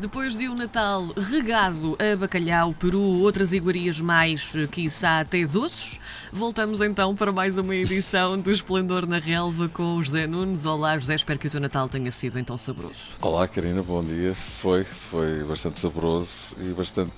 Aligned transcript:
Depois 0.00 0.34
de 0.34 0.48
um 0.48 0.54
Natal 0.54 1.12
regado 1.14 1.94
a 1.98 2.16
bacalhau, 2.16 2.72
peru, 2.72 3.02
outras 3.20 3.52
iguarias 3.52 4.00
mais, 4.00 4.50
eh, 4.56 4.66
quiçá 4.66 5.20
até 5.20 5.44
doces, 5.46 6.00
voltamos 6.32 6.80
então 6.80 7.14
para 7.14 7.30
mais 7.30 7.58
uma 7.58 7.76
edição 7.76 8.38
do 8.38 8.50
Esplendor 8.50 9.06
na 9.06 9.18
Relva 9.18 9.68
com 9.68 9.96
o 9.96 10.02
José 10.02 10.26
Nunes. 10.26 10.64
Olá, 10.64 10.96
José, 10.96 11.16
espero 11.16 11.38
que 11.38 11.48
o 11.48 11.50
teu 11.50 11.60
Natal 11.60 11.86
tenha 11.86 12.10
sido 12.10 12.38
então 12.38 12.56
saboroso. 12.56 13.10
Olá, 13.20 13.46
Karina, 13.46 13.82
bom 13.82 14.02
dia. 14.02 14.34
Foi, 14.34 14.84
foi 14.84 15.44
bastante 15.44 15.78
saboroso 15.78 16.56
e 16.58 16.72
bastante 16.72 17.12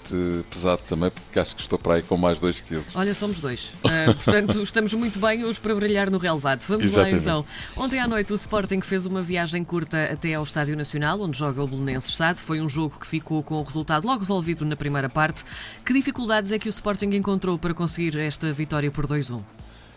pesado 0.50 0.82
também, 0.88 1.12
porque 1.12 1.38
acho 1.38 1.54
que 1.54 1.62
estou 1.62 1.78
para 1.78 1.94
aí 1.94 2.02
com 2.02 2.16
mais 2.16 2.40
2 2.40 2.62
quilos. 2.62 2.96
Olha, 2.96 3.14
somos 3.14 3.40
dois. 3.40 3.70
Uh, 3.84 4.12
portanto, 4.24 4.60
estamos 4.60 4.92
muito 4.94 5.20
bem 5.20 5.44
hoje 5.44 5.60
para 5.60 5.72
brilhar 5.76 6.10
no 6.10 6.18
relevado. 6.18 6.64
Vamos 6.66 6.86
Exatamente. 6.86 7.14
lá 7.14 7.20
então. 7.20 7.46
Ontem 7.76 8.00
à 8.00 8.08
noite 8.08 8.32
o 8.32 8.34
Sporting 8.34 8.80
fez 8.80 9.06
uma 9.06 9.22
viagem 9.22 9.62
curta 9.62 10.02
até 10.02 10.34
ao 10.34 10.42
Estádio 10.42 10.76
Nacional, 10.76 11.20
onde 11.20 11.38
joga 11.38 11.62
o 11.62 11.68
Belenenses 11.68 12.16
Sade. 12.16 12.40
Foi 12.40 12.60
um 12.60 12.71
jogo 12.72 12.98
que 12.98 13.06
ficou 13.06 13.42
com 13.42 13.56
o 13.56 13.62
resultado 13.62 14.06
logo 14.06 14.20
resolvido 14.20 14.64
na 14.64 14.76
primeira 14.76 15.08
parte. 15.08 15.44
Que 15.84 15.92
dificuldades 15.92 16.50
é 16.52 16.58
que 16.58 16.68
o 16.68 16.70
Sporting 16.70 17.10
encontrou 17.14 17.58
para 17.58 17.74
conseguir 17.74 18.18
esta 18.18 18.50
vitória 18.52 18.90
por 18.90 19.06
2-1? 19.06 19.42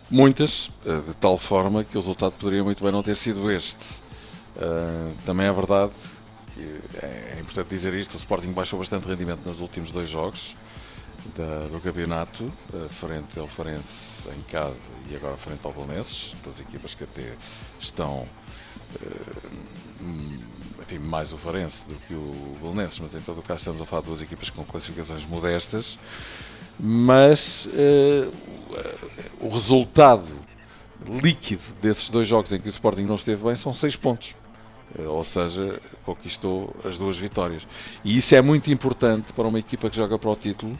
Muitas, 0.09 0.69
eh, 0.85 1.01
de 1.07 1.13
tal 1.15 1.37
forma 1.37 1.83
que 1.83 1.97
o 1.97 1.99
resultado 1.99 2.33
poderia 2.33 2.63
muito 2.63 2.83
bem 2.83 2.91
não 2.91 3.01
ter 3.01 3.15
sido 3.15 3.49
este. 3.49 4.01
Eh, 4.57 5.11
Também 5.25 5.47
é 5.47 5.51
verdade, 5.51 5.91
que 6.53 6.79
é 7.01 7.37
importante 7.41 7.67
dizer 7.69 7.93
isto, 7.93 8.13
o 8.13 8.17
Sporting 8.17 8.51
baixou 8.51 8.77
bastante 8.79 9.07
rendimento 9.07 9.45
nos 9.45 9.61
últimos 9.61 9.91
dois 9.91 10.09
jogos 10.09 10.55
do 11.71 11.81
campeonato, 11.81 12.51
eh, 12.73 12.87
frente 12.89 13.39
ao 13.39 13.47
Farense 13.47 14.29
em 14.29 14.41
casa 14.51 14.75
e 15.09 15.15
agora 15.15 15.35
frente 15.37 15.59
ao 15.63 15.73
Belenenses, 15.73 16.35
duas 16.43 16.59
equipas 16.59 16.93
que 16.93 17.03
até 17.03 17.35
estão 17.79 18.27
enfim, 20.85 20.99
mais 20.99 21.33
o 21.33 21.37
Farense 21.37 21.83
do 21.87 21.95
que 22.07 22.13
o 22.13 22.57
Belenenses, 22.61 22.99
mas 22.99 23.15
em 23.15 23.21
todo 23.21 23.39
o 23.39 23.41
caso 23.41 23.59
estamos 23.59 23.81
a 23.81 23.85
falar 23.85 24.01
de 24.01 24.07
duas 24.07 24.21
equipas 24.21 24.49
com 24.49 24.63
classificações 24.63 25.25
modestas, 25.25 25.97
mas 26.79 27.67
eh, 27.73 28.27
o 29.39 29.49
resultado 29.49 30.27
líquido 31.07 31.63
desses 31.81 32.09
dois 32.09 32.27
jogos 32.27 32.51
em 32.51 32.59
que 32.59 32.67
o 32.67 32.69
Sporting 32.69 33.03
não 33.03 33.15
esteve 33.15 33.43
bem 33.43 33.55
são 33.55 33.73
seis 33.73 33.95
pontos. 33.95 34.35
Eh, 34.97 35.07
Ou 35.07 35.23
seja, 35.23 35.81
conquistou 36.05 36.75
as 36.83 36.97
duas 36.97 37.17
vitórias. 37.17 37.67
E 38.03 38.17
isso 38.17 38.35
é 38.35 38.41
muito 38.41 38.71
importante 38.71 39.33
para 39.33 39.47
uma 39.47 39.59
equipa 39.59 39.89
que 39.89 39.95
joga 39.95 40.19
para 40.19 40.29
o 40.29 40.35
título. 40.35 40.77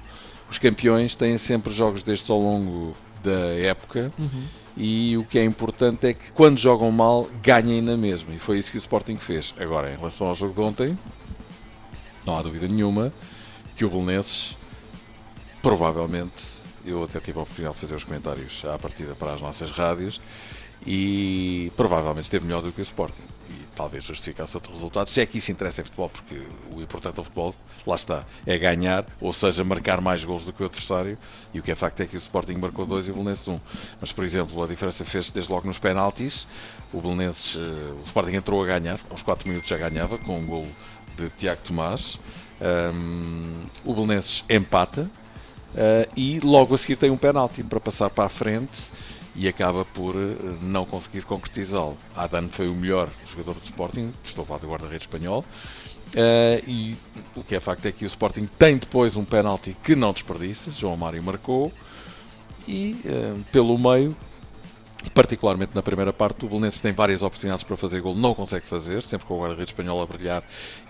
Os 0.50 0.60
campeões 0.60 1.16
têm 1.16 1.38
sempre 1.38 1.74
jogos 1.74 2.04
destes 2.04 2.30
ao 2.30 2.40
longo 2.40 2.96
da 3.24 3.56
época 3.58 4.12
e 4.78 5.18
o 5.18 5.24
que 5.24 5.40
é 5.40 5.44
importante 5.44 6.08
é 6.08 6.14
que 6.14 6.32
quando 6.32 6.58
jogam 6.58 6.92
mal 6.92 7.30
ganhem 7.42 7.82
na 7.82 7.96
mesma. 7.96 8.34
E 8.34 8.40
foi 8.40 8.58
isso 8.58 8.72
que 8.72 8.78
o 8.78 8.80
Sporting 8.80 9.18
fez. 9.18 9.54
Agora, 9.58 9.92
em 9.92 9.96
relação 9.96 10.28
ao 10.28 10.36
jogo 10.36 10.54
de 10.54 10.62
ontem, 10.62 11.00
não 12.26 12.38
há 12.38 12.42
dúvida 12.42 12.68
nenhuma 12.68 13.14
que 13.78 13.86
o 13.86 13.90
Belenenses 13.90 14.56
provavelmente, 15.62 16.44
eu 16.86 17.04
até 17.04 17.20
tive 17.20 17.40
a 17.40 17.42
oportunidade 17.42 17.76
de 17.76 17.82
fazer 17.82 17.96
os 17.96 18.04
comentários 18.04 18.64
à 18.66 18.78
partida 18.78 19.16
para 19.16 19.34
as 19.34 19.42
nossas 19.42 19.72
rádios 19.72 20.22
e 20.86 21.72
provavelmente 21.76 22.26
esteve 22.26 22.46
melhor 22.46 22.62
do 22.62 22.72
que 22.72 22.82
o 22.82 22.84
Sporting 22.84 23.24
e 23.50 23.65
talvez 23.76 24.04
justificasse 24.04 24.56
outro 24.56 24.72
resultado, 24.72 25.10
se 25.10 25.22
é 25.22 25.26
que 25.26 25.38
isso 25.38 25.52
interessa 25.52 25.82
em 25.82 25.84
futebol, 25.84 26.10
porque 26.10 26.42
o 26.72 26.82
importante 26.82 27.16
do 27.16 27.24
futebol, 27.24 27.54
lá 27.86 27.96
está, 27.96 28.26
é 28.46 28.58
ganhar, 28.58 29.06
ou 29.20 29.34
seja, 29.34 29.64
marcar 29.64 30.02
mais 30.02 30.24
gols 30.24 30.46
do 30.46 30.54
que 30.54 30.64
o 30.64 30.66
adversário 30.66 31.18
e 31.54 31.60
o 31.60 31.64
que 31.64 31.72
é 31.72 31.76
facto 31.76 32.00
é 32.02 32.06
que 32.06 32.16
o 32.16 32.18
Sporting 32.18 32.56
marcou 32.56 32.86
dois 32.86 33.08
e 33.08 33.12
o 33.12 33.14
Belenenses 33.14 33.48
um. 33.48 33.60
Mas, 34.00 34.12
por 34.12 34.24
exemplo, 34.24 34.64
a 34.64 34.68
diferença 34.68 35.04
fez 35.04 35.30
desde 35.30 35.52
logo 35.52 35.68
nos 35.68 35.78
penaltis, 35.78 36.48
o 36.94 37.02
Belenenses, 37.02 37.58
eh, 37.58 37.94
o 38.00 38.04
Sporting 38.06 38.36
entrou 38.36 38.64
a 38.64 38.66
ganhar, 38.66 39.00
aos 39.10 39.22
4 39.22 39.48
minutos 39.48 39.70
já 39.70 39.78
ganhava, 39.78 40.18
com 40.18 40.40
um 40.40 40.46
gol 40.46 40.68
de 41.18 41.30
Tiago 41.32 41.62
Tomás, 41.62 42.18
Ahm, 42.62 43.66
o 43.84 43.94
Belenenses 43.94 44.44
empata, 44.50 45.10
Uh, 45.76 46.08
e 46.16 46.40
logo 46.40 46.74
a 46.74 46.78
seguir 46.78 46.96
tem 46.96 47.10
um 47.10 47.18
penalti 47.18 47.62
para 47.62 47.82
passar 47.82 48.10
para 48.10 48.24
a 48.24 48.30
frente 48.30 48.80
e 49.36 49.48
acaba 49.48 49.84
por 49.84 50.16
uh, 50.16 50.58
não 50.62 50.86
conseguir 50.86 51.24
concretizá-lo. 51.24 51.98
Adan 52.16 52.48
foi 52.50 52.68
o 52.68 52.74
melhor 52.74 53.10
jogador 53.28 53.54
do 53.54 53.64
Sporting, 53.64 54.14
estou 54.24 54.44
a 54.44 54.46
falar 54.46 54.60
do 54.60 54.68
guarda-redes 54.68 55.04
espanhol, 55.04 55.44
uh, 55.44 56.70
e 56.70 56.96
o 57.36 57.44
que 57.44 57.56
é 57.56 57.60
facto 57.60 57.86
é 57.86 57.92
que 57.92 58.06
o 58.06 58.08
Sporting 58.08 58.48
tem 58.58 58.78
depois 58.78 59.16
um 59.16 59.26
penalti 59.26 59.76
que 59.84 59.96
não 59.96 60.14
desperdiça, 60.14 60.72
João 60.72 60.96
Mário 60.96 61.22
marcou, 61.22 61.72
e 62.68 63.00
uh, 63.06 63.44
pelo 63.52 63.78
meio, 63.78 64.16
particularmente 65.14 65.76
na 65.76 65.82
primeira 65.82 66.12
parte, 66.12 66.46
o 66.46 66.50
Belenenses 66.50 66.82
tem 66.82 66.92
várias 66.92 67.22
oportunidades 67.22 67.64
para 67.64 67.78
fazer 67.78 68.02
gol, 68.02 68.16
não 68.16 68.34
consegue 68.34 68.66
fazer, 68.66 69.02
sempre 69.02 69.28
com 69.28 69.36
o 69.36 69.42
guarda-redes 69.42 69.72
espanhol 69.72 70.02
a 70.02 70.06
brilhar 70.06 70.44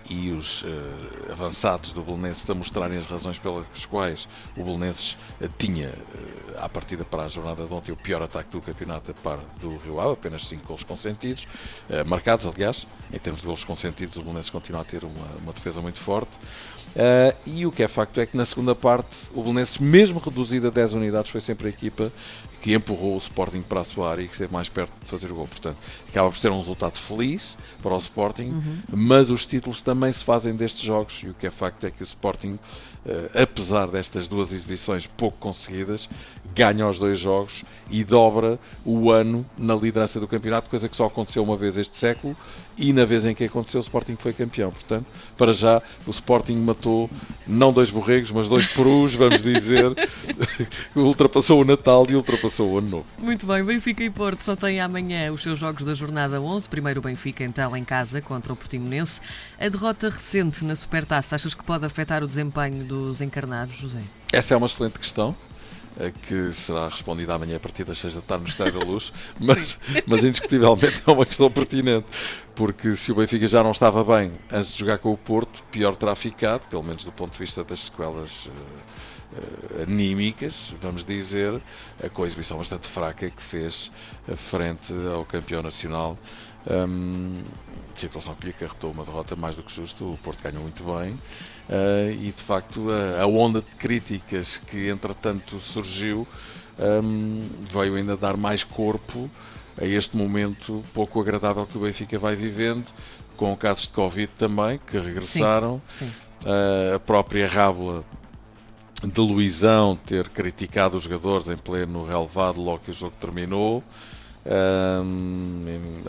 e 0.08 0.30
os 0.30 0.64
eh, 0.64 1.32
avançados 1.32 1.92
do 1.92 2.02
Belenenses 2.02 2.48
a 2.48 2.54
mostrarem 2.54 2.96
as 2.96 3.06
razões 3.06 3.38
pelas 3.38 3.66
quais 3.86 4.28
o 4.56 4.62
Belenenses 4.62 5.16
eh, 5.40 5.48
tinha, 5.58 5.88
eh, 5.88 6.58
à 6.58 6.68
partida 6.68 7.04
para 7.04 7.24
a 7.24 7.28
jornada 7.28 7.66
de 7.66 7.72
ontem, 7.72 7.92
o 7.92 7.96
pior 7.96 8.22
ataque 8.22 8.50
do 8.50 8.60
campeonato 8.60 9.10
a 9.10 9.14
par 9.14 9.38
do 9.60 9.76
Rio 9.78 10.00
Ave, 10.00 10.12
apenas 10.12 10.46
5 10.46 10.66
gols 10.66 10.82
consentidos, 10.82 11.46
eh, 11.90 12.04
marcados, 12.04 12.46
aliás, 12.46 12.86
em 13.12 13.18
termos 13.18 13.40
de 13.40 13.46
gols 13.46 13.64
consentidos, 13.64 14.16
o 14.16 14.22
Belenenses 14.22 14.50
continua 14.50 14.82
a 14.82 14.84
ter 14.84 15.04
uma, 15.04 15.26
uma 15.42 15.52
defesa 15.52 15.80
muito 15.80 15.98
forte. 15.98 16.30
Uh, 16.96 17.36
e 17.44 17.66
o 17.66 17.70
que 17.70 17.82
é 17.82 17.88
facto 17.88 18.18
é 18.18 18.24
que 18.24 18.38
na 18.38 18.44
segunda 18.46 18.74
parte 18.74 19.28
o 19.34 19.42
Belenenses, 19.42 19.76
mesmo 19.76 20.18
reduzido 20.18 20.68
a 20.68 20.70
10 20.70 20.94
unidades, 20.94 21.30
foi 21.30 21.42
sempre 21.42 21.66
a 21.66 21.68
equipa 21.68 22.10
que 22.62 22.72
empurrou 22.72 23.14
o 23.14 23.18
Sporting 23.18 23.60
para 23.60 23.80
a 23.80 23.84
sua 23.84 24.10
área 24.10 24.22
e 24.22 24.26
que 24.26 24.32
esteve 24.32 24.50
mais 24.50 24.70
perto 24.70 24.92
de 25.02 25.10
fazer 25.10 25.30
o 25.30 25.34
gol. 25.34 25.46
Portanto, 25.46 25.76
acaba 26.08 26.30
por 26.30 26.38
ser 26.38 26.50
um 26.50 26.56
resultado 26.56 26.96
feliz 26.96 27.54
para 27.82 27.92
o 27.94 27.98
Sporting, 27.98 28.82
mas 28.90 29.30
os 29.30 29.44
títulos 29.44 29.82
também 29.82 30.10
se 30.10 30.24
fazem 30.24 30.56
destes 30.56 30.82
jogos 30.82 31.22
e 31.22 31.28
o 31.28 31.34
que 31.34 31.46
é 31.46 31.50
facto 31.50 31.84
é 31.84 31.90
que 31.90 32.00
o 32.00 32.04
Sporting, 32.04 32.54
uh, 33.04 33.40
apesar 33.42 33.88
destas 33.88 34.26
duas 34.26 34.54
exibições 34.54 35.06
pouco 35.06 35.36
conseguidas, 35.38 36.08
ganha 36.56 36.88
os 36.88 36.98
dois 36.98 37.20
jogos 37.20 37.64
e 37.90 38.02
dobra 38.02 38.58
o 38.82 39.10
ano 39.10 39.44
na 39.58 39.74
liderança 39.74 40.18
do 40.18 40.26
campeonato, 40.26 40.70
coisa 40.70 40.88
que 40.88 40.96
só 40.96 41.04
aconteceu 41.04 41.42
uma 41.42 41.56
vez 41.56 41.76
este 41.76 41.98
século 41.98 42.34
e 42.78 42.92
na 42.94 43.04
vez 43.04 43.26
em 43.26 43.34
que 43.34 43.44
aconteceu 43.44 43.78
o 43.78 43.82
Sporting 43.82 44.16
foi 44.16 44.32
campeão. 44.32 44.70
Portanto, 44.70 45.04
para 45.36 45.52
já 45.52 45.82
o 46.06 46.10
Sporting 46.10 46.56
matou 46.56 47.10
não 47.46 47.72
dois 47.72 47.90
borregos, 47.90 48.30
mas 48.30 48.48
dois 48.48 48.66
perus, 48.66 49.14
vamos 49.14 49.42
dizer, 49.42 49.92
ultrapassou 50.96 51.60
o 51.60 51.64
Natal 51.64 52.06
e 52.08 52.16
ultrapassou 52.16 52.72
o 52.72 52.78
Ano 52.78 52.88
Novo. 52.88 53.06
Muito 53.18 53.46
bem, 53.46 53.62
Benfica 53.62 54.02
e 54.02 54.10
Porto 54.10 54.42
só 54.42 54.56
têm 54.56 54.80
amanhã 54.80 55.30
os 55.32 55.42
seus 55.42 55.58
jogos 55.58 55.84
da 55.84 55.94
jornada 55.94 56.40
11. 56.40 56.68
Primeiro 56.68 57.00
o 57.00 57.02
Benfica, 57.02 57.44
então, 57.44 57.76
em 57.76 57.84
casa 57.84 58.22
contra 58.22 58.52
o 58.52 58.56
Portimonense. 58.56 59.20
A 59.60 59.68
derrota 59.68 60.08
recente 60.08 60.64
na 60.64 60.74
Supertaça, 60.74 61.36
achas 61.36 61.54
que 61.54 61.62
pode 61.62 61.84
afetar 61.84 62.24
o 62.24 62.26
desempenho 62.26 62.82
dos 62.84 63.20
encarnados, 63.20 63.76
José? 63.76 64.00
Essa 64.32 64.54
é 64.54 64.56
uma 64.56 64.66
excelente 64.66 64.98
questão. 64.98 65.36
Que 66.28 66.52
será 66.52 66.88
respondida 66.88 67.34
amanhã 67.34 67.56
a 67.56 67.60
partir 67.60 67.84
das 67.84 67.98
6 67.98 68.16
da 68.16 68.20
tarde 68.20 68.44
no 68.44 68.50
Estádio 68.50 68.78
da 68.78 68.84
Luz, 68.84 69.12
mas, 69.40 69.78
mas 70.06 70.24
indiscutivelmente 70.24 71.02
é 71.06 71.10
uma 71.10 71.24
questão 71.24 71.50
pertinente, 71.50 72.06
porque 72.54 72.94
se 72.96 73.12
o 73.12 73.14
Benfica 73.14 73.48
já 73.48 73.62
não 73.62 73.70
estava 73.70 74.04
bem 74.04 74.32
antes 74.52 74.72
de 74.72 74.80
jogar 74.80 74.98
com 74.98 75.10
o 75.10 75.16
Porto, 75.16 75.64
pior 75.70 75.96
terá 75.96 76.14
ficado, 76.14 76.68
pelo 76.68 76.82
menos 76.82 77.02
do 77.02 77.12
ponto 77.12 77.32
de 77.32 77.38
vista 77.38 77.64
das 77.64 77.84
sequelas 77.84 78.50
eh, 79.36 79.82
anímicas, 79.84 80.74
vamos 80.82 81.04
dizer, 81.04 81.60
com 82.12 82.22
a 82.24 82.26
exibição 82.26 82.58
bastante 82.58 82.88
fraca 82.88 83.30
que 83.30 83.42
fez 83.42 83.90
frente 84.36 84.92
ao 85.12 85.24
campeão 85.24 85.62
nacional. 85.62 86.18
Hum, 86.68 87.42
situação 87.94 88.34
que 88.34 88.44
lhe 88.44 88.50
acarretou 88.50 88.90
uma 88.90 89.04
derrota 89.04 89.34
mais 89.34 89.56
do 89.56 89.62
que 89.62 89.74
justa. 89.74 90.04
O 90.04 90.18
Porto 90.22 90.42
ganhou 90.42 90.62
muito 90.62 90.84
bem 90.84 91.18
eh, 91.68 92.14
e, 92.20 92.32
de 92.32 92.42
facto, 92.42 92.88
a, 92.90 93.22
a 93.22 93.26
onda 93.26 93.60
de 93.60 93.70
críticas 93.76 94.58
que 94.58 94.88
entretanto 94.88 95.58
surgiu 95.58 96.26
hum, 96.78 97.48
veio 97.70 97.94
ainda 97.94 98.16
dar 98.16 98.36
mais 98.36 98.62
corpo 98.62 99.30
a 99.80 99.84
este 99.84 100.16
momento 100.16 100.82
pouco 100.94 101.20
agradável 101.20 101.66
que 101.66 101.76
o 101.76 101.82
Benfica 101.82 102.18
vai 102.18 102.34
vivendo, 102.34 102.86
com 103.36 103.54
casos 103.56 103.84
de 103.84 103.92
Covid 103.92 104.30
também 104.38 104.80
que 104.86 104.98
regressaram. 104.98 105.80
Sim. 105.88 106.10
Uh, 106.42 106.94
a 106.96 107.00
própria 107.00 107.46
Rábula 107.46 108.04
de 109.02 109.20
Luizão 109.20 109.96
ter 109.96 110.28
criticado 110.30 110.96
os 110.96 111.02
jogadores 111.02 111.48
em 111.48 111.56
pleno 111.56 112.06
relevado 112.06 112.60
logo 112.60 112.84
que 112.84 112.90
o 112.90 112.94
jogo 112.94 113.14
terminou. 113.20 113.84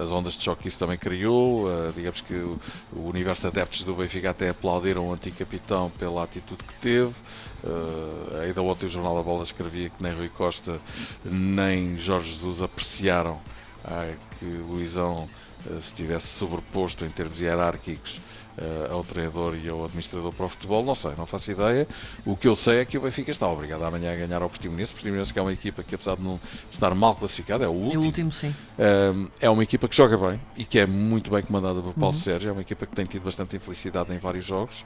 As 0.01 0.11
ondas 0.11 0.33
de 0.33 0.43
choque 0.43 0.63
que 0.63 0.67
isso 0.67 0.77
também 0.77 0.97
criou. 0.97 1.65
Uh, 1.65 1.91
digamos 1.95 2.21
que 2.21 2.33
o, 2.33 2.59
o 2.93 3.07
universo 3.07 3.41
de 3.41 3.47
adeptos 3.47 3.83
do 3.83 3.95
Benfica 3.95 4.29
até 4.29 4.49
aplaudiram 4.49 5.07
o 5.07 5.13
anticapitão 5.13 5.89
pela 5.97 6.23
atitude 6.23 6.63
que 6.63 6.75
teve. 6.75 7.13
Uh, 7.63 8.41
ainda 8.43 8.61
ontem 8.61 8.85
o 8.85 8.89
Jornal 8.89 9.15
da 9.15 9.23
Bola 9.23 9.43
escrevia 9.43 9.89
que 9.89 10.01
nem 10.01 10.13
Rui 10.13 10.29
Costa 10.29 10.79
nem 11.25 11.95
Jorge 11.97 12.29
Jesus 12.29 12.61
apreciaram 12.61 13.39
ah, 13.83 14.13
que 14.37 14.45
Luizão 14.45 15.27
eh, 15.65 15.81
se 15.81 15.93
tivesse 15.93 16.27
sobreposto 16.27 17.05
em 17.05 17.09
termos 17.09 17.39
hierárquicos 17.39 18.19
uh, 18.57 18.93
ao 18.93 19.03
treinador 19.03 19.55
e 19.55 19.69
ao 19.69 19.85
administrador 19.85 20.31
para 20.33 20.45
o 20.45 20.49
futebol, 20.49 20.83
não 20.83 20.95
sei, 20.95 21.11
não 21.17 21.25
faço 21.25 21.51
ideia. 21.51 21.87
O 22.25 22.35
que 22.35 22.47
eu 22.47 22.55
sei 22.55 22.79
é 22.79 22.85
que 22.85 22.97
o 22.97 23.01
Benfica 23.01 23.31
está 23.31 23.47
obrigado 23.47 23.83
amanhã 23.83 24.13
a 24.13 24.15
ganhar 24.15 24.41
ao 24.41 24.49
Portimonense. 24.49 24.91
O 24.91 24.95
Portimonense 24.95 25.33
que 25.33 25.39
é 25.39 25.41
uma 25.41 25.53
equipa 25.53 25.83
que, 25.83 25.95
apesar 25.95 26.15
de 26.15 26.23
não 26.23 26.39
estar 26.69 26.93
mal 26.95 27.15
classificada, 27.15 27.65
é 27.65 27.67
o 27.67 27.71
último. 27.71 28.01
É 28.01 28.03
o 28.03 28.07
último, 28.07 28.31
sim. 28.31 28.49
Uh, 28.49 29.29
é 29.39 29.49
uma 29.49 29.63
equipa 29.63 29.87
que 29.87 29.95
joga 29.95 30.17
bem 30.17 30.39
e 30.55 30.65
que 30.65 30.79
é 30.79 30.85
muito 30.85 31.29
bem 31.31 31.41
comandada 31.41 31.81
por 31.81 31.93
Paulo 31.93 32.15
uhum. 32.15 32.21
Sérgio. 32.21 32.49
É 32.49 32.51
uma 32.51 32.61
equipa 32.61 32.85
que 32.85 32.95
tem 32.95 33.05
tido 33.05 33.23
bastante 33.23 33.55
infelicidade 33.55 34.13
em 34.13 34.19
vários 34.19 34.45
jogos 34.45 34.85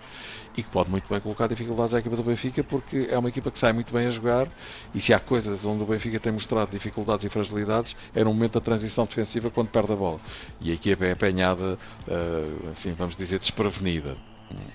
e 0.56 0.64
que 0.64 0.70
pode 0.70 0.90
muito 0.90 1.08
bem 1.10 1.20
colocar 1.20 1.48
dificuldades 1.48 1.94
à 1.94 2.00
equipa 2.00 2.16
do 2.16 2.24
Benfica 2.24 2.64
porque 2.64 3.08
é 3.10 3.18
uma 3.18 3.30
equipa 3.30 3.50
que 3.50 3.58
sai 3.58 3.72
muito 3.72 3.94
bem 3.94 4.08
a 4.08 4.10
jogar 4.10 4.48
e 4.94 5.00
se 5.00 5.14
há 5.14 5.20
coisas 5.20 5.66
onde 5.66 5.84
o 5.84 5.86
Benfica 5.86 6.20
tem 6.20 6.32
mostrado 6.32 6.72
dificuldades 6.72 7.26
e 7.26 7.30
fragilidades 7.30 7.96
é 8.14 8.24
no 8.24 8.34
momento 8.34 8.54
da 8.54 8.62
transição 8.62 9.06
defensiva 9.06 9.50
quando 9.50 9.70
perde 9.70 9.94
a 9.94 9.96
bola. 9.96 10.20
E 10.60 10.72
a 10.72 10.74
equipa 10.74 11.06
é 11.06 11.12
apanhada, 11.12 11.78
uh, 12.08 12.70
enfim, 12.72 12.94
vamos 12.98 13.16
dizer, 13.16 13.40
desprevenida. 13.70 14.16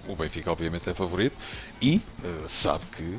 O 0.08 0.16
Benfica, 0.16 0.50
obviamente, 0.50 0.88
é 0.88 0.94
favorito 0.94 1.36
e 1.82 1.96
uh, 1.96 2.48
sabe 2.48 2.84
que, 2.96 3.18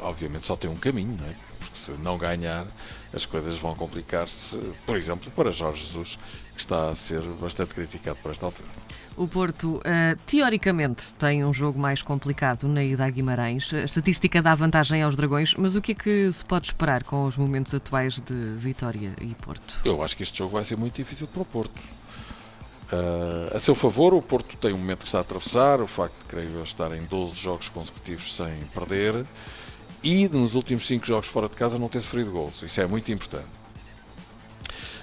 obviamente, 0.00 0.46
só 0.46 0.56
tem 0.56 0.70
um 0.70 0.76
caminho, 0.76 1.16
não 1.18 1.26
é? 1.26 1.34
Porque 1.58 1.76
se 1.76 1.90
não 1.92 2.16
ganhar, 2.16 2.66
as 3.12 3.26
coisas 3.26 3.58
vão 3.58 3.74
complicar-se, 3.74 4.56
por 4.86 4.96
exemplo, 4.96 5.30
para 5.32 5.50
Jorge 5.50 5.84
Jesus, 5.84 6.18
que 6.54 6.60
está 6.60 6.90
a 6.90 6.94
ser 6.94 7.22
bastante 7.40 7.74
criticado 7.74 8.16
por 8.22 8.30
esta 8.30 8.46
altura. 8.46 8.68
O 9.16 9.26
Porto, 9.26 9.78
uh, 9.78 10.16
teoricamente, 10.24 11.12
tem 11.18 11.44
um 11.44 11.52
jogo 11.52 11.76
mais 11.76 12.00
complicado 12.00 12.68
na 12.68 12.84
ida 12.84 13.04
a 13.04 13.10
Guimarães. 13.10 13.74
A 13.74 13.80
estatística 13.80 14.40
dá 14.40 14.54
vantagem 14.54 15.02
aos 15.02 15.16
Dragões, 15.16 15.54
mas 15.56 15.74
o 15.74 15.80
que 15.80 15.90
é 15.90 15.94
que 15.96 16.32
se 16.32 16.44
pode 16.44 16.68
esperar 16.68 17.02
com 17.02 17.24
os 17.24 17.36
momentos 17.36 17.74
atuais 17.74 18.20
de 18.20 18.54
Vitória 18.56 19.12
e 19.20 19.34
Porto? 19.34 19.80
Eu 19.84 20.00
acho 20.04 20.16
que 20.16 20.22
este 20.22 20.38
jogo 20.38 20.52
vai 20.52 20.62
ser 20.62 20.76
muito 20.76 20.94
difícil 20.94 21.26
para 21.26 21.42
o 21.42 21.44
Porto. 21.44 21.97
Uh, 22.90 23.54
a 23.54 23.58
seu 23.58 23.74
favor, 23.74 24.14
o 24.14 24.22
Porto 24.22 24.56
tem 24.56 24.72
um 24.72 24.78
momento 24.78 25.00
que 25.00 25.06
está 25.06 25.18
a 25.18 25.20
atravessar, 25.20 25.80
o 25.80 25.86
facto 25.86 26.18
de, 26.20 26.24
creio 26.24 26.50
eu, 26.54 26.64
estar 26.64 26.90
em 26.96 27.04
12 27.04 27.34
jogos 27.34 27.68
consecutivos 27.68 28.34
sem 28.34 28.54
perder 28.74 29.26
e 30.02 30.26
nos 30.28 30.54
últimos 30.54 30.86
5 30.86 31.06
jogos 31.06 31.28
fora 31.28 31.48
de 31.48 31.54
casa 31.54 31.78
não 31.78 31.88
ter 31.88 32.00
sofrido 32.00 32.30
gols. 32.30 32.62
Isso 32.62 32.80
é 32.80 32.86
muito 32.86 33.12
importante. 33.12 33.58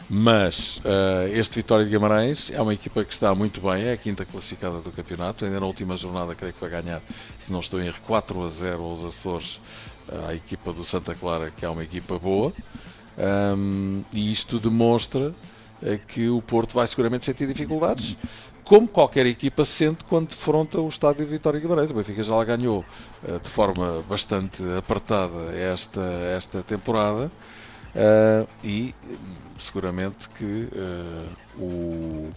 Mas 0.09 0.77
uh, 0.77 1.27
este 1.33 1.55
Vitória 1.55 1.83
de 1.83 1.91
Guimarães 1.91 2.51
é 2.51 2.61
uma 2.61 2.73
equipa 2.73 3.03
que 3.03 3.11
está 3.11 3.33
muito 3.33 3.59
bem, 3.61 3.85
é 3.85 3.93
a 3.93 3.97
quinta 3.97 4.23
classificada 4.23 4.79
do 4.79 4.91
campeonato. 4.91 5.45
Ainda 5.45 5.59
na 5.59 5.65
última 5.65 5.97
jornada, 5.97 6.35
creio 6.35 6.53
que 6.53 6.61
vai 6.61 6.69
ganhar, 6.69 7.01
se 7.39 7.51
não 7.51 7.59
estou 7.59 7.81
em 7.81 7.87
erro, 7.87 7.99
4 8.05 8.43
a 8.43 8.47
0 8.47 8.83
aos 8.83 9.03
Açores, 9.03 9.59
uh, 10.09 10.27
a 10.29 10.35
equipa 10.35 10.71
do 10.71 10.83
Santa 10.83 11.15
Clara, 11.15 11.51
que 11.51 11.65
é 11.65 11.69
uma 11.69 11.83
equipa 11.83 12.19
boa. 12.19 12.53
Um, 13.17 14.03
e 14.11 14.31
isto 14.31 14.59
demonstra 14.59 15.33
que 16.07 16.29
o 16.29 16.41
Porto 16.41 16.73
vai 16.73 16.87
seguramente 16.87 17.25
sentir 17.25 17.47
dificuldades, 17.47 18.17
como 18.65 18.87
qualquer 18.87 19.27
equipa 19.27 19.63
sente 19.63 20.03
quando 20.05 20.29
defronta 20.29 20.81
o 20.81 20.87
estádio 20.87 21.23
de 21.23 21.31
Vitória 21.31 21.59
Guimarães. 21.59 21.91
O 21.91 21.93
Benfica 21.93 22.23
já 22.23 22.43
ganhou 22.43 22.83
uh, 23.23 23.39
de 23.39 23.49
forma 23.49 24.03
bastante 24.09 24.63
apertada 24.77 25.55
esta, 25.55 26.01
esta 26.35 26.63
temporada 26.63 27.31
uh, 27.95 28.47
e 28.63 28.93
seguramente 29.59 30.27
que 30.29 30.67
uh, 30.73 31.61
o 31.61 32.33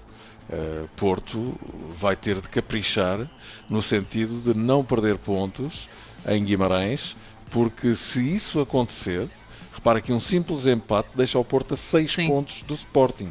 Porto 0.97 1.55
vai 1.95 2.17
ter 2.17 2.41
de 2.41 2.49
caprichar 2.49 3.29
no 3.69 3.83
sentido 3.83 4.41
de 4.41 4.59
não 4.59 4.83
perder 4.83 5.19
pontos 5.19 5.91
em 6.27 6.43
Guimarães, 6.43 7.15
porque 7.51 7.95
se 7.95 8.35
isso 8.35 8.59
acontecer, 8.59 9.29
Repara 9.79 10.01
que 10.01 10.13
um 10.13 10.19
simples 10.19 10.67
empate 10.67 11.11
deixa 11.15 11.39
o 11.39 11.45
Porto 11.45 11.75
a 11.75 11.77
6 11.77 12.17
pontos 12.27 12.63
do 12.63 12.75
Sporting. 12.75 13.29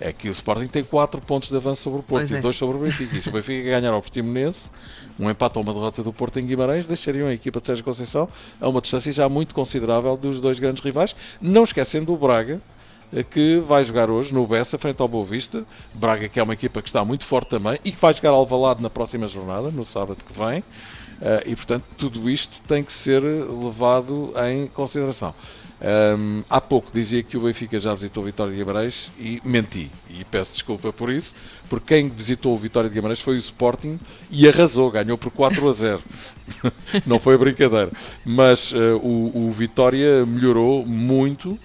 É 0.00 0.12
que 0.12 0.28
o 0.28 0.30
Sporting 0.30 0.68
tem 0.68 0.84
4 0.84 1.20
pontos 1.20 1.48
de 1.48 1.56
avanço 1.56 1.82
sobre 1.82 1.98
o 1.98 2.02
Porto 2.04 2.28
pois 2.28 2.38
e 2.38 2.40
2 2.40 2.54
é. 2.54 2.58
sobre 2.58 2.76
o 2.76 2.80
Benfica. 2.80 3.16
E 3.16 3.20
se 3.20 3.28
o 3.28 3.32
Benfica 3.32 3.68
ganhar 3.68 3.92
ao 3.92 4.00
Portimonense, 4.00 4.70
um 5.18 5.28
empate 5.28 5.58
ou 5.58 5.64
uma 5.64 5.74
derrota 5.74 6.00
do 6.04 6.12
Porto 6.12 6.38
em 6.38 6.46
Guimarães, 6.46 6.86
deixariam 6.86 7.26
a 7.26 7.34
equipa 7.34 7.60
de 7.60 7.66
Sérgio 7.66 7.84
Conceição 7.84 8.28
a 8.60 8.68
uma 8.68 8.80
distância 8.80 9.10
já 9.10 9.28
muito 9.28 9.56
considerável 9.56 10.16
dos 10.16 10.40
dois 10.40 10.60
grandes 10.60 10.84
rivais, 10.84 11.16
não 11.40 11.64
esquecendo 11.64 12.12
o 12.14 12.16
Braga, 12.16 12.60
eh, 13.12 13.24
que 13.24 13.56
vai 13.66 13.82
jogar 13.82 14.08
hoje 14.08 14.32
no 14.32 14.46
Bessa, 14.46 14.78
frente 14.78 15.02
ao 15.02 15.08
Boa 15.08 15.24
Vista. 15.24 15.64
Braga, 15.94 16.28
que 16.28 16.38
é 16.38 16.42
uma 16.44 16.54
equipa 16.54 16.80
que 16.80 16.88
está 16.88 17.04
muito 17.04 17.24
forte 17.24 17.48
também 17.48 17.76
e 17.84 17.90
que 17.90 18.00
vai 18.00 18.14
jogar 18.14 18.30
ao 18.30 18.46
Valado 18.46 18.80
na 18.80 18.88
próxima 18.88 19.26
jornada, 19.26 19.72
no 19.72 19.84
sábado 19.84 20.18
que 20.24 20.32
vem. 20.32 20.62
Eh, 21.20 21.42
e, 21.46 21.56
portanto, 21.56 21.84
tudo 21.98 22.30
isto 22.30 22.60
tem 22.68 22.84
que 22.84 22.92
ser 22.92 23.20
levado 23.20 24.32
em 24.48 24.68
consideração. 24.68 25.34
Um, 25.82 26.44
há 26.48 26.60
pouco 26.60 26.92
dizia 26.94 27.24
que 27.24 27.36
o 27.36 27.40
Benfica 27.40 27.80
já 27.80 27.92
visitou 27.92 28.22
o 28.22 28.26
Vitória 28.26 28.52
de 28.52 28.58
Guimarães 28.58 29.10
e 29.18 29.42
menti. 29.44 29.90
E 30.08 30.24
peço 30.24 30.52
desculpa 30.52 30.92
por 30.92 31.10
isso, 31.10 31.34
porque 31.68 31.94
quem 31.94 32.08
visitou 32.08 32.54
o 32.54 32.58
Vitória 32.58 32.88
de 32.88 32.94
Guimarães 32.94 33.20
foi 33.20 33.34
o 33.34 33.38
Sporting 33.38 33.98
e 34.30 34.46
arrasou, 34.46 34.88
ganhou 34.92 35.18
por 35.18 35.32
4 35.32 35.68
a 35.68 35.72
0. 35.72 36.02
Não 37.04 37.18
foi 37.18 37.36
brincadeira. 37.36 37.90
Mas 38.24 38.70
uh, 38.70 38.96
o, 39.02 39.48
o 39.48 39.50
Vitória 39.50 40.24
melhorou 40.24 40.86
muito. 40.86 41.58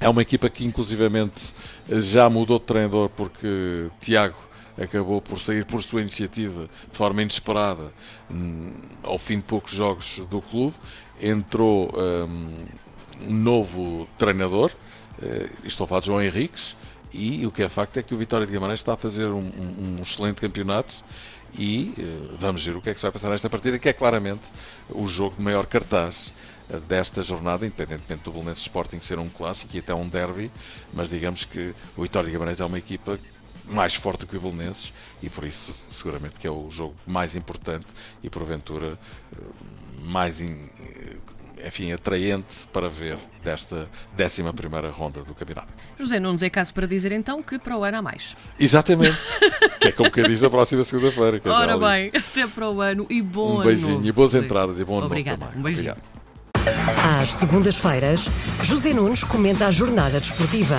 É 0.00 0.08
uma 0.08 0.22
equipa 0.22 0.48
que, 0.48 0.64
inclusivamente, 0.64 1.52
já 1.90 2.30
mudou 2.30 2.60
de 2.60 2.66
treinador 2.66 3.08
porque 3.08 3.88
Tiago 4.00 4.36
acabou 4.80 5.20
por 5.20 5.40
sair 5.40 5.64
por 5.64 5.82
sua 5.82 6.02
iniciativa 6.02 6.70
de 6.88 6.96
forma 6.96 7.20
inesperada 7.20 7.92
hum, 8.30 8.74
ao 9.02 9.18
fim 9.18 9.38
de 9.38 9.42
poucos 9.42 9.72
jogos 9.72 10.20
do 10.30 10.40
clube. 10.40 10.76
Entrou. 11.20 11.90
Um, 11.96 12.87
um 13.26 13.32
novo 13.32 14.08
treinador, 14.18 14.70
uh, 15.22 15.50
estou 15.64 15.84
a 15.84 15.88
falar 15.88 16.00
de 16.00 16.06
João 16.06 16.22
Henriques, 16.22 16.76
e 17.12 17.46
o 17.46 17.50
que 17.50 17.62
é 17.62 17.68
facto 17.68 17.96
é 17.96 18.02
que 18.02 18.14
o 18.14 18.18
Vitória 18.18 18.46
de 18.46 18.52
Guimarães 18.52 18.80
está 18.80 18.92
a 18.92 18.96
fazer 18.96 19.28
um, 19.28 19.38
um, 19.38 19.96
um 19.98 20.02
excelente 20.02 20.40
campeonato 20.40 21.02
e 21.54 21.94
uh, 21.98 22.36
vamos 22.38 22.64
ver 22.64 22.76
o 22.76 22.82
que 22.82 22.90
é 22.90 22.92
que 22.92 23.00
se 23.00 23.02
vai 23.02 23.12
passar 23.12 23.30
nesta 23.30 23.48
partida, 23.48 23.78
que 23.78 23.88
é 23.88 23.92
claramente 23.92 24.50
o 24.90 25.06
jogo 25.06 25.36
de 25.36 25.42
maior 25.42 25.66
cartaz 25.66 26.32
uh, 26.68 26.78
desta 26.80 27.22
jornada, 27.22 27.64
independentemente 27.64 28.24
do 28.24 28.32
Belenenses 28.32 28.62
Sporting 28.62 29.00
ser 29.00 29.18
um 29.18 29.28
clássico 29.28 29.74
e 29.74 29.78
até 29.78 29.94
um 29.94 30.08
derby, 30.08 30.50
mas 30.92 31.08
digamos 31.08 31.44
que 31.44 31.74
o 31.96 32.02
Vitória 32.02 32.26
de 32.26 32.32
Guimarães 32.32 32.60
é 32.60 32.64
uma 32.64 32.78
equipa 32.78 33.18
mais 33.68 33.94
forte 33.94 34.26
que 34.26 34.36
o 34.36 34.40
Belenenses 34.40 34.92
e 35.22 35.28
por 35.28 35.44
isso 35.44 35.74
seguramente 35.88 36.36
que 36.38 36.46
é 36.46 36.50
o 36.50 36.70
jogo 36.70 36.94
mais 37.06 37.36
importante 37.36 37.86
e 38.22 38.30
porventura 38.30 38.98
mais 40.02 40.40
in, 40.40 40.56
enfim, 41.64 41.92
atraente 41.92 42.66
para 42.72 42.88
ver 42.88 43.18
desta 43.42 43.88
11 44.18 44.42
ronda 44.92 45.22
do 45.22 45.34
campeonato. 45.34 45.72
José 45.98 46.20
Nunes 46.20 46.42
é 46.42 46.50
caso 46.50 46.72
para 46.72 46.86
dizer 46.86 47.12
então 47.12 47.42
que 47.42 47.58
para 47.58 47.76
o 47.76 47.84
ano 47.84 47.98
há 47.98 48.02
mais. 48.02 48.36
Exatamente, 48.58 49.18
que 49.80 49.88
é 49.88 49.92
como 49.92 50.10
que 50.10 50.22
diz 50.22 50.42
a 50.42 50.50
próxima 50.50 50.84
segunda-feira. 50.84 51.40
É 51.44 51.48
Ora 51.48 51.76
bem, 51.76 52.10
até 52.14 52.46
para 52.46 52.70
o 52.70 52.80
ano 52.80 53.06
e 53.10 53.20
bom 53.20 53.48
um 53.48 53.52
ano. 53.52 53.60
Um 53.60 53.64
beijinho 53.64 54.06
e 54.06 54.12
boas 54.12 54.34
entradas 54.34 54.80
e 54.80 54.84
bom 54.84 54.98
ano 55.00 55.08
também. 55.08 55.48
Um 55.56 55.62
beijinho. 55.62 55.92
Obrigado. 55.92 56.02
Às 57.20 57.32
segundas-feiras, 57.32 58.30
José 58.62 58.92
Nunes 58.92 59.24
comenta 59.24 59.66
a 59.66 59.70
jornada 59.70 60.20
desportiva. 60.20 60.78